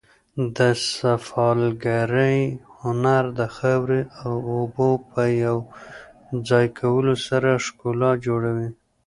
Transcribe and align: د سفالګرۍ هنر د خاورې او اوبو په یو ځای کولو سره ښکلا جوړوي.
د 0.55 0.59
سفالګرۍ 0.93 2.39
هنر 2.81 3.23
د 3.39 3.41
خاورې 3.55 4.01
او 4.23 4.33
اوبو 4.55 4.89
په 5.11 5.21
یو 5.43 5.57
ځای 6.49 6.65
کولو 6.79 7.13
سره 7.27 7.49
ښکلا 7.65 8.11
جوړوي. 8.25 8.69